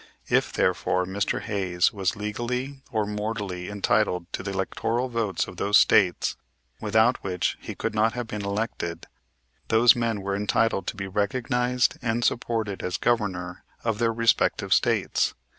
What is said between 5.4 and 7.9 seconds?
of those States, without which he